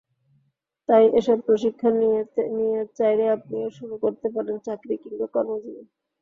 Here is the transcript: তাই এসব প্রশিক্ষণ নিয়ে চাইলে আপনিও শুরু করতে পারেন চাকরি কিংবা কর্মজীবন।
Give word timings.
তাই 0.89 1.03
এসব 1.19 1.37
প্রশিক্ষণ 1.47 1.93
নিয়ে 2.57 2.79
চাইলে 2.97 3.25
আপনিও 3.35 3.67
শুরু 3.77 3.95
করতে 4.03 4.27
পারেন 4.35 4.57
চাকরি 4.65 4.95
কিংবা 5.03 5.27
কর্মজীবন। 5.33 5.85